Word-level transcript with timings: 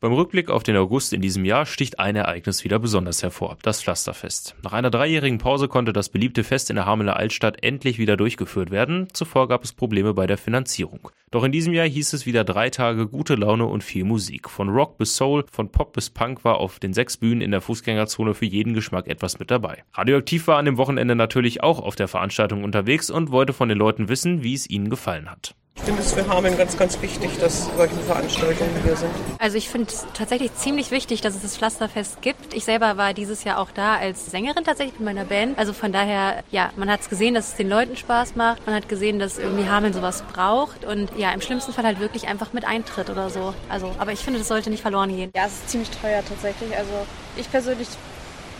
Beim 0.00 0.12
Rückblick 0.12 0.48
auf 0.48 0.62
den 0.62 0.76
August 0.76 1.12
in 1.12 1.20
diesem 1.20 1.44
Jahr 1.44 1.66
sticht 1.66 1.98
ein 1.98 2.14
Ereignis 2.14 2.62
wieder 2.62 2.78
besonders 2.78 3.24
hervor, 3.24 3.58
das 3.62 3.82
Pflasterfest. 3.82 4.54
Nach 4.62 4.72
einer 4.72 4.90
dreijährigen 4.90 5.38
Pause 5.38 5.66
konnte 5.66 5.92
das 5.92 6.08
beliebte 6.08 6.44
Fest 6.44 6.70
in 6.70 6.76
der 6.76 6.86
Hameler 6.86 7.16
Altstadt 7.16 7.64
endlich 7.64 7.98
wieder 7.98 8.16
durchgeführt 8.16 8.70
werden, 8.70 9.08
zuvor 9.12 9.48
gab 9.48 9.64
es 9.64 9.72
Probleme 9.72 10.14
bei 10.14 10.28
der 10.28 10.38
Finanzierung. 10.38 11.10
Doch 11.32 11.42
in 11.42 11.50
diesem 11.50 11.72
Jahr 11.72 11.88
hieß 11.88 12.12
es 12.12 12.26
wieder 12.26 12.44
drei 12.44 12.70
Tage 12.70 13.08
gute 13.08 13.34
Laune 13.34 13.66
und 13.66 13.82
viel 13.82 14.04
Musik. 14.04 14.48
Von 14.48 14.68
Rock 14.68 14.98
bis 14.98 15.16
Soul, 15.16 15.44
von 15.50 15.72
Pop 15.72 15.94
bis 15.94 16.10
Punk 16.10 16.44
war 16.44 16.58
auf 16.58 16.78
den 16.78 16.92
sechs 16.92 17.16
Bühnen 17.16 17.40
in 17.40 17.50
der 17.50 17.60
Fußgängerzone 17.60 18.34
für 18.34 18.46
jeden 18.46 18.74
Geschmack 18.74 19.08
etwas 19.08 19.40
mit 19.40 19.50
dabei. 19.50 19.82
Radioaktiv 19.94 20.46
war 20.46 20.58
an 20.58 20.66
dem 20.66 20.76
Wochenende 20.76 21.16
natürlich 21.16 21.64
auch 21.64 21.80
auf 21.80 21.96
der 21.96 22.06
Veranstaltung 22.06 22.62
unterwegs 22.62 23.10
und 23.10 23.32
wollte 23.32 23.52
von 23.52 23.68
den 23.68 23.78
Leuten 23.78 24.08
wissen, 24.08 24.44
wie 24.44 24.54
es 24.54 24.70
ihnen 24.70 24.90
gefallen 24.90 25.28
hat. 25.28 25.56
Ich 25.88 25.94
finde 25.94 26.02
es 26.02 26.12
für 26.12 26.28
Hameln 26.28 26.58
ganz, 26.58 26.76
ganz 26.76 27.00
wichtig, 27.00 27.30
dass 27.40 27.64
solche 27.74 27.94
Veranstaltungen 27.94 28.70
hier 28.84 28.94
sind. 28.94 29.10
Also 29.38 29.56
ich 29.56 29.70
finde 29.70 29.88
es 29.88 30.06
tatsächlich 30.12 30.54
ziemlich 30.54 30.90
wichtig, 30.90 31.22
dass 31.22 31.34
es 31.34 31.40
das 31.40 31.56
Pflasterfest 31.56 32.20
gibt. 32.20 32.52
Ich 32.52 32.66
selber 32.66 32.98
war 32.98 33.14
dieses 33.14 33.42
Jahr 33.42 33.58
auch 33.58 33.70
da 33.70 33.96
als 33.96 34.26
Sängerin 34.26 34.64
tatsächlich 34.64 35.00
mit 35.00 35.06
meiner 35.06 35.24
Band. 35.24 35.58
Also 35.58 35.72
von 35.72 35.90
daher, 35.90 36.44
ja, 36.50 36.72
man 36.76 36.90
hat 36.90 37.00
es 37.00 37.08
gesehen, 37.08 37.32
dass 37.32 37.48
es 37.48 37.54
den 37.54 37.70
Leuten 37.70 37.96
Spaß 37.96 38.36
macht. 38.36 38.66
Man 38.66 38.74
hat 38.74 38.90
gesehen, 38.90 39.18
dass 39.18 39.38
irgendwie 39.38 39.66
Hameln 39.66 39.94
sowas 39.94 40.22
braucht. 40.30 40.84
Und 40.84 41.10
ja, 41.16 41.32
im 41.32 41.40
schlimmsten 41.40 41.72
Fall 41.72 41.84
halt 41.84 42.00
wirklich 42.00 42.28
einfach 42.28 42.52
mit 42.52 42.66
Eintritt 42.66 43.08
oder 43.08 43.30
so. 43.30 43.54
Also, 43.70 43.90
aber 43.96 44.12
ich 44.12 44.20
finde, 44.20 44.40
das 44.40 44.48
sollte 44.48 44.68
nicht 44.68 44.82
verloren 44.82 45.16
gehen. 45.16 45.30
Ja, 45.34 45.46
es 45.46 45.52
ist 45.52 45.70
ziemlich 45.70 45.88
teuer 45.88 46.22
tatsächlich. 46.28 46.76
Also 46.76 46.92
ich 47.34 47.50
persönlich 47.50 47.88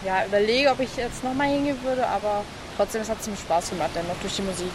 ja, 0.03 0.25
überlege, 0.25 0.71
ob 0.71 0.81
ich 0.81 0.97
jetzt 0.97 1.23
nochmal 1.23 1.49
hingehen 1.49 1.77
würde, 1.85 2.07
aber 2.07 2.43
trotzdem, 2.79 3.03
es 3.03 3.11
hat 3.11 3.23
ziemlich 3.23 3.43
Spaß 3.43 3.69
gemacht, 3.69 3.91
dann 3.93 4.09
noch 4.09 4.19
durch 4.23 4.35
die 4.35 4.43
Musik. 4.43 4.71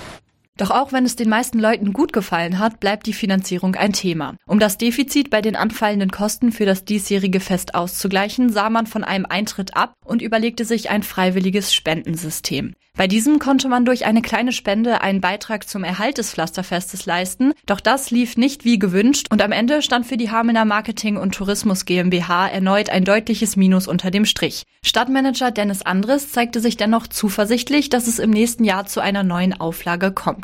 Doch 0.57 0.69
auch 0.69 0.91
wenn 0.91 1.03
es 1.03 1.15
den 1.15 1.29
meisten 1.29 1.57
Leuten 1.57 1.93
gut 1.93 2.13
gefallen 2.13 2.59
hat, 2.59 2.79
bleibt 2.79 3.07
die 3.07 3.13
Finanzierung 3.13 3.75
ein 3.75 3.93
Thema. 3.93 4.35
Um 4.45 4.59
das 4.59 4.77
Defizit 4.77 5.31
bei 5.31 5.41
den 5.41 5.55
anfallenden 5.55 6.11
Kosten 6.11 6.51
für 6.51 6.65
das 6.65 6.85
diesjährige 6.85 7.39
Fest 7.39 7.73
auszugleichen, 7.73 8.51
sah 8.51 8.69
man 8.69 8.85
von 8.85 9.03
einem 9.03 9.25
Eintritt 9.25 9.75
ab 9.75 9.95
und 10.05 10.21
überlegte 10.21 10.63
sich 10.63 10.91
ein 10.91 11.01
freiwilliges 11.01 11.73
Spendensystem. 11.73 12.75
Bei 12.95 13.07
diesem 13.07 13.39
konnte 13.39 13.69
man 13.69 13.85
durch 13.85 14.05
eine 14.05 14.21
kleine 14.21 14.51
Spende 14.51 15.01
einen 15.01 15.19
Beitrag 15.19 15.67
zum 15.67 15.83
Erhalt 15.83 16.19
des 16.19 16.29
Pflasterfestes 16.29 17.07
leisten, 17.07 17.53
doch 17.65 17.79
das 17.79 18.11
lief 18.11 18.37
nicht 18.37 18.65
wie 18.65 18.77
gewünscht 18.77 19.29
und 19.31 19.41
am 19.41 19.51
Ende 19.51 19.81
stand 19.81 20.05
für 20.05 20.15
die 20.15 20.29
Hamener 20.29 20.63
Marketing 20.63 21.17
und 21.17 21.33
Tourismus 21.33 21.85
GmbH 21.85 22.47
erneut 22.49 22.91
ein 22.91 23.03
deutliches 23.03 23.55
Minus 23.55 23.87
unter 23.87 24.11
dem 24.11 24.25
Strich. 24.25 24.65
Stadtmanager 24.85 25.49
Dennis 25.49 25.81
Andres 25.81 26.31
zeigte 26.31 26.59
sich 26.59 26.77
dennoch 26.77 27.07
zuversichtlich, 27.07 27.89
dass 27.89 28.05
es 28.05 28.19
im 28.19 28.29
nächsten 28.29 28.63
Jahr 28.63 28.85
zu 28.85 28.99
einer 28.99 29.23
neuen 29.23 29.59
Auflage 29.59 30.11
kommt. 30.11 30.42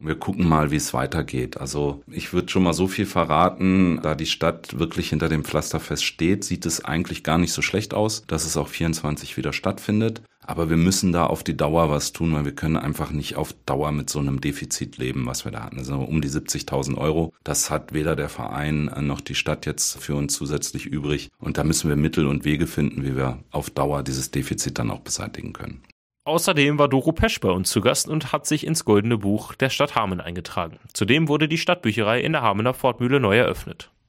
Wir 0.00 0.14
gucken 0.14 0.48
mal, 0.48 0.70
wie 0.70 0.76
es 0.76 0.94
weitergeht. 0.94 1.56
Also 1.56 2.02
ich 2.06 2.32
würde 2.32 2.48
schon 2.48 2.62
mal 2.62 2.72
so 2.72 2.86
viel 2.86 3.04
verraten, 3.04 3.98
da 4.00 4.14
die 4.14 4.26
Stadt 4.26 4.78
wirklich 4.78 5.10
hinter 5.10 5.28
dem 5.28 5.44
Pflasterfest 5.44 6.04
steht, 6.04 6.44
sieht 6.44 6.66
es 6.66 6.84
eigentlich 6.84 7.24
gar 7.24 7.36
nicht 7.36 7.52
so 7.52 7.62
schlecht 7.62 7.94
aus, 7.94 8.22
dass 8.28 8.44
es 8.44 8.56
auch 8.56 8.68
24 8.68 9.36
wieder 9.36 9.52
stattfindet. 9.52 10.22
Aber 10.46 10.70
wir 10.70 10.76
müssen 10.76 11.12
da 11.12 11.26
auf 11.26 11.42
die 11.42 11.56
Dauer 11.56 11.90
was 11.90 12.12
tun, 12.12 12.32
weil 12.32 12.44
wir 12.44 12.54
können 12.54 12.76
einfach 12.76 13.10
nicht 13.10 13.36
auf 13.36 13.52
Dauer 13.66 13.90
mit 13.90 14.08
so 14.08 14.20
einem 14.20 14.40
Defizit 14.40 14.96
leben, 14.96 15.26
was 15.26 15.44
wir 15.44 15.52
da 15.52 15.64
hatten. 15.64 15.78
Also 15.78 15.96
um 15.96 16.22
die 16.22 16.30
70.000 16.30 16.96
Euro. 16.96 17.34
Das 17.44 17.68
hat 17.68 17.92
weder 17.92 18.16
der 18.16 18.28
Verein 18.28 18.90
noch 19.00 19.20
die 19.20 19.34
Stadt 19.34 19.66
jetzt 19.66 19.98
für 19.98 20.14
uns 20.14 20.32
zusätzlich 20.32 20.86
übrig. 20.86 21.28
Und 21.38 21.58
da 21.58 21.64
müssen 21.64 21.90
wir 21.90 21.96
Mittel 21.96 22.26
und 22.26 22.44
Wege 22.44 22.66
finden, 22.66 23.04
wie 23.04 23.16
wir 23.16 23.40
auf 23.50 23.68
Dauer 23.68 24.02
dieses 24.04 24.30
Defizit 24.30 24.78
dann 24.78 24.90
auch 24.90 25.00
beseitigen 25.00 25.52
können. 25.52 25.82
Außerdem 26.28 26.78
war 26.78 26.88
Doro 26.88 27.12
Pesch 27.12 27.40
bei 27.40 27.48
uns 27.48 27.70
zu 27.70 27.80
Gast 27.80 28.06
und 28.06 28.32
hat 28.32 28.44
sich 28.44 28.66
ins 28.66 28.84
Goldene 28.84 29.16
Buch 29.16 29.54
der 29.54 29.70
Stadt 29.70 29.94
Hameln 29.94 30.20
eingetragen. 30.20 30.78
Zudem 30.92 31.26
wurde 31.26 31.48
die 31.48 31.56
Stadtbücherei 31.56 32.20
in 32.20 32.32
der 32.32 32.42
Hamener 32.42 32.74
Fortmühle 32.74 33.18
neu 33.18 33.38
eröffnet. 33.38 33.90